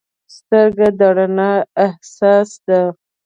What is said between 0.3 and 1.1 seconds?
سترګه د